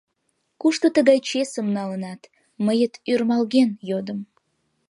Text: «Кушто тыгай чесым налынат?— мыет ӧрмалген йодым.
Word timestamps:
«Кушто 0.61 0.85
тыгай 0.95 1.19
чесым 1.29 1.67
налынат?— 1.77 2.21
мыет 2.65 2.93
ӧрмалген 3.11 3.69
йодым. 3.89 4.19